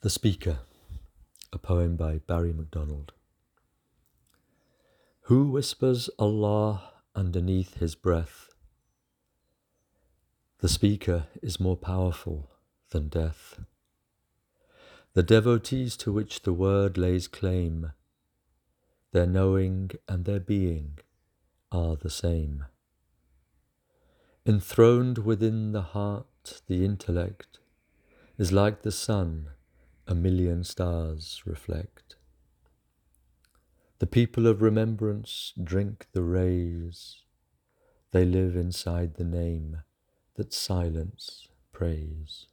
The 0.00 0.10
Speaker, 0.10 0.60
a 1.52 1.58
poem 1.58 1.96
by 1.96 2.18
Barry 2.18 2.52
McDonald. 2.52 3.10
Who 5.22 5.50
whispers 5.50 6.08
Allah 6.20 6.92
underneath 7.16 7.78
his 7.78 7.96
breath? 7.96 8.48
The 10.60 10.68
speaker 10.68 11.26
is 11.42 11.58
more 11.58 11.76
powerful 11.76 12.48
than 12.90 13.08
death. 13.08 13.58
The 15.14 15.24
devotees 15.24 15.96
to 15.96 16.12
which 16.12 16.42
the 16.42 16.52
word 16.52 16.96
lays 16.96 17.26
claim, 17.26 17.90
their 19.10 19.26
knowing 19.26 19.90
and 20.06 20.24
their 20.24 20.38
being 20.38 21.00
are 21.72 21.96
the 21.96 22.08
same. 22.08 22.66
Enthroned 24.46 25.18
within 25.18 25.72
the 25.72 25.82
heart, 25.82 26.62
the 26.68 26.84
intellect 26.84 27.58
is 28.38 28.52
like 28.52 28.82
the 28.82 28.92
sun 28.92 29.48
a 30.08 30.14
million 30.14 30.64
stars 30.64 31.42
reflect. 31.44 32.16
The 33.98 34.06
people 34.06 34.46
of 34.46 34.62
remembrance 34.62 35.52
drink 35.62 36.06
the 36.12 36.22
rays, 36.22 37.20
they 38.12 38.24
live 38.24 38.56
inside 38.56 39.14
the 39.14 39.24
name 39.24 39.82
that 40.36 40.54
silence 40.54 41.48
praise. 41.72 42.46